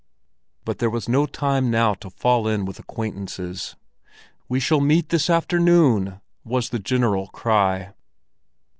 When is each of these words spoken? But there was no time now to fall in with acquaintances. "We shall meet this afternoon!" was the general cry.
But 0.65 0.79
there 0.79 0.89
was 0.89 1.07
no 1.07 1.27
time 1.27 1.69
now 1.69 1.93
to 1.93 2.09
fall 2.09 2.47
in 2.47 2.65
with 2.65 2.79
acquaintances. 2.79 3.75
"We 4.49 4.59
shall 4.59 4.81
meet 4.81 5.09
this 5.09 5.29
afternoon!" 5.29 6.21
was 6.43 6.69
the 6.69 6.79
general 6.79 7.27
cry. 7.27 7.91